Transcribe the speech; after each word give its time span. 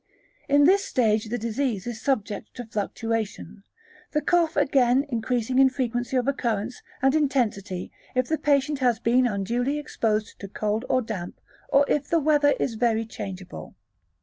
In 0.49 0.63
this 0.63 0.83
stage 0.83 1.25
the 1.25 1.37
disease 1.37 1.85
is 1.85 2.01
subject 2.01 2.55
to 2.55 2.65
fluctuation, 2.65 3.61
the 4.13 4.21
cough 4.23 4.55
again 4.55 5.05
increasing 5.09 5.59
in 5.59 5.69
frequency 5.69 6.17
of 6.17 6.27
occurrence 6.27 6.81
and 7.03 7.13
intensity 7.13 7.91
if 8.15 8.27
the 8.27 8.39
patient 8.39 8.79
has 8.79 8.99
been 8.99 9.27
unduly 9.27 9.77
exposed 9.77 10.39
to 10.39 10.47
cold 10.47 10.85
or 10.89 11.03
damp, 11.03 11.39
or 11.69 11.85
if 11.87 12.09
the 12.09 12.19
weather 12.19 12.55
is 12.59 12.73
very 12.73 13.05
changeable. 13.05 13.75